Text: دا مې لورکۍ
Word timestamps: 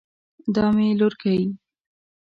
دا 0.55 0.65
مې 0.75 0.87
لورکۍ 0.99 1.41